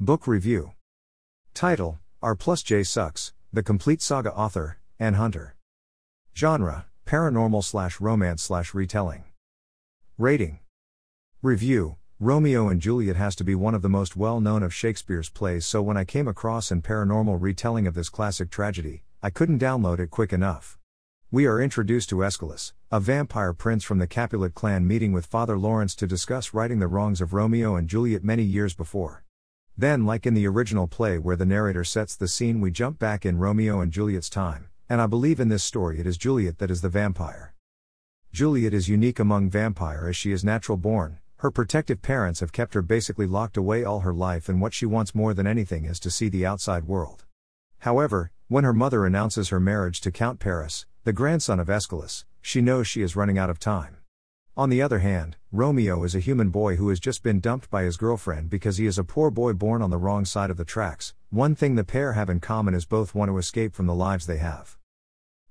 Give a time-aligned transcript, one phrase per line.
[0.00, 0.74] Book Review
[1.54, 5.56] Title R plus J Sucks, The Complete Saga Author, Ann Hunter.
[6.36, 9.24] Genre Paranormal slash romance slash retelling.
[10.16, 10.60] Rating
[11.42, 15.30] Review Romeo and Juliet has to be one of the most well known of Shakespeare's
[15.30, 19.58] plays, so when I came across an paranormal retelling of this classic tragedy, I couldn't
[19.58, 20.78] download it quick enough.
[21.32, 25.58] We are introduced to Escalus, a vampire prince from the Capulet clan meeting with Father
[25.58, 29.24] Lawrence to discuss righting the wrongs of Romeo and Juliet many years before.
[29.78, 33.24] Then, like in the original play where the narrator sets the scene, we jump back
[33.24, 36.68] in Romeo and Juliet's time, and I believe in this story it is Juliet that
[36.68, 37.54] is the vampire.
[38.32, 42.74] Juliet is unique among vampire as she is natural born, her protective parents have kept
[42.74, 46.00] her basically locked away all her life, and what she wants more than anything is
[46.00, 47.24] to see the outside world.
[47.78, 52.60] However, when her mother announces her marriage to Count Paris, the grandson of Escalus, she
[52.60, 53.97] knows she is running out of time.
[54.58, 57.84] On the other hand, Romeo is a human boy who has just been dumped by
[57.84, 60.64] his girlfriend because he is a poor boy born on the wrong side of the
[60.64, 61.14] tracks.
[61.30, 64.26] One thing the pair have in common is both want to escape from the lives
[64.26, 64.76] they have.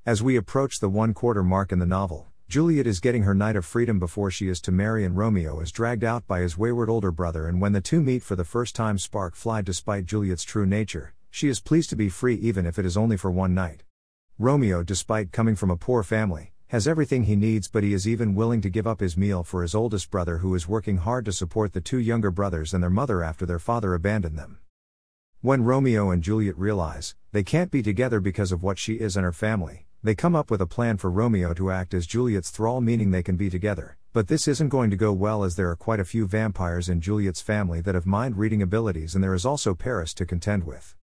[0.06, 3.56] As we approach the one quarter mark in the novel, Juliet is getting her night
[3.56, 6.90] of freedom before she is to marry, and Romeo is dragged out by his wayward
[6.90, 7.48] older brother.
[7.48, 11.14] And when the two meet for the first time, spark fly despite Juliet's true nature.
[11.32, 13.84] She is pleased to be free even if it is only for one night.
[14.38, 18.36] Romeo, despite coming from a poor family, has everything he needs, but he is even
[18.36, 21.32] willing to give up his meal for his oldest brother who is working hard to
[21.32, 24.60] support the two younger brothers and their mother after their father abandoned them.
[25.40, 29.24] When Romeo and Juliet realize they can't be together because of what she is and
[29.24, 32.82] her family, they come up with a plan for Romeo to act as Juliet's thrall,
[32.82, 33.98] meaning they can be together.
[34.12, 37.00] But this isn't going to go well as there are quite a few vampires in
[37.00, 40.96] Juliet's family that have mind reading abilities, and there is also Paris to contend with.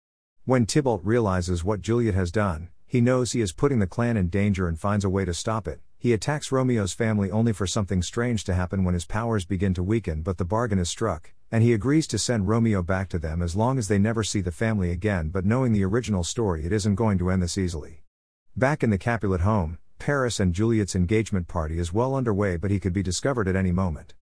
[0.44, 4.28] When Tybalt realizes what Juliet has done, he knows he is putting the clan in
[4.28, 5.80] danger and finds a way to stop it.
[5.98, 9.82] He attacks Romeo's family only for something strange to happen when his powers begin to
[9.82, 13.42] weaken, but the bargain is struck, and he agrees to send Romeo back to them
[13.42, 15.30] as long as they never see the family again.
[15.30, 18.04] But knowing the original story, it isn't going to end this easily.
[18.54, 22.78] Back in the Capulet home, Paris and Juliet's engagement party is well underway, but he
[22.78, 24.14] could be discovered at any moment.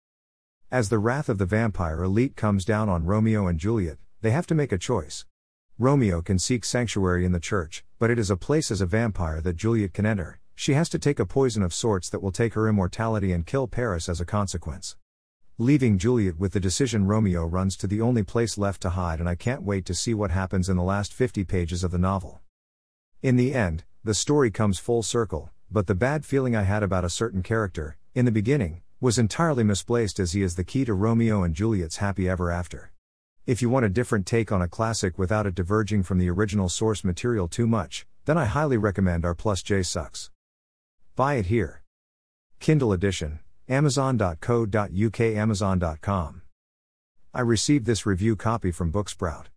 [0.72, 4.48] As the wrath of the vampire elite comes down on Romeo and Juliet, they have
[4.48, 5.26] to make a choice.
[5.82, 9.42] Romeo can seek sanctuary in the church, but it is a place as a vampire
[9.42, 10.40] that Juliet can enter.
[10.54, 13.66] She has to take a poison of sorts that will take her immortality and kill
[13.66, 14.96] Paris as a consequence.
[15.58, 19.28] Leaving Juliet with the decision, Romeo runs to the only place left to hide, and
[19.28, 22.42] I can't wait to see what happens in the last 50 pages of the novel.
[23.24, 27.06] In the end, the story comes full circle, but the bad feeling I had about
[27.06, 30.94] a certain character, in the beginning, was entirely misplaced as he is the key to
[30.94, 32.92] Romeo and Juliet's happy ever after.
[33.48, 36.70] If you want a different take on a classic without it diverging from the original
[36.70, 40.30] source material too much, then I highly recommend R plus J Sucks.
[41.16, 41.82] Buy it here.
[42.60, 46.42] Kindle edition, amazon.co.uk, amazon.com.
[47.34, 49.48] I received this review copy from Booksprout.